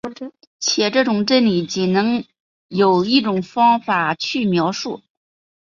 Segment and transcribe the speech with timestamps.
[0.59, 2.23] 且这种真理仅能
[2.69, 5.03] 由一种方法去描述。